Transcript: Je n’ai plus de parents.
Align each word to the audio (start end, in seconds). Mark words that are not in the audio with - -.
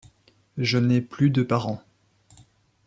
Je 0.57 0.79
n’ai 0.79 0.99
plus 0.99 1.29
de 1.29 1.43
parents. 1.43 1.79